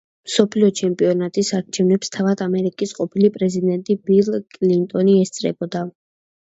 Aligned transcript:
მსოფლიო 0.27 0.69
ჩემპიონატის 0.79 1.51
არჩევნებს 1.59 2.11
თავად 2.17 2.41
ამერიკის 2.47 2.95
ყოფილი 3.01 3.33
პრეზიდენტი 3.37 4.01
ბილ 4.09 4.35
კლინტონი 4.59 5.21
ესწრებოდა. 5.25 5.87